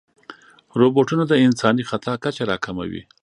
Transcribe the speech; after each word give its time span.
روبوټونه 0.79 1.23
د 1.27 1.33
انساني 1.45 1.83
خطا 1.89 2.13
کچه 2.23 2.43
راکموي. 2.51 3.03